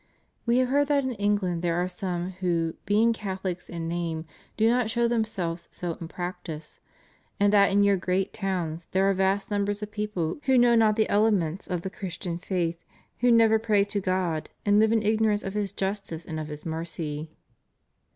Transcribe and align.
We 0.47 0.57
have 0.57 0.69
heard 0.69 0.87
that 0.87 1.03
in 1.03 1.11
England 1.11 1.61
there 1.61 1.75
are 1.79 1.87
some 1.87 2.31
who, 2.39 2.73
being 2.87 3.13
Catholics 3.13 3.69
in 3.69 3.87
name, 3.87 4.25
do 4.57 4.67
not 4.67 4.89
show 4.89 5.07
themselves 5.07 5.69
so 5.71 5.95
in 6.01 6.07
practice; 6.07 6.79
and 7.39 7.53
that 7.53 7.71
in 7.71 7.83
your 7.83 7.97
great 7.97 8.33
to^vns 8.33 8.87
there 8.93 9.07
are 9.07 9.13
vast 9.13 9.51
numbers 9.51 9.83
of 9.83 9.91
people 9.91 10.39
who 10.45 10.57
know 10.57 10.73
not 10.73 10.95
the 10.95 11.07
ele 11.07 11.29
ments 11.29 11.67
of 11.67 11.83
the 11.83 11.91
Christian 11.91 12.39
faith, 12.39 12.83
who 13.19 13.31
never 13.31 13.59
pray 13.59 13.83
to 13.85 13.99
God, 13.99 14.49
and 14.65 14.79
live 14.79 14.91
in 14.91 15.03
ignorance 15.03 15.43
of 15.43 15.53
His 15.53 15.71
justice 15.71 16.25
and 16.25 16.39
of 16.39 16.47
His 16.47 16.65
mercy. 16.65 17.29